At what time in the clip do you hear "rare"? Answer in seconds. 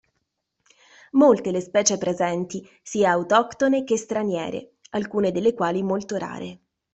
6.17-6.59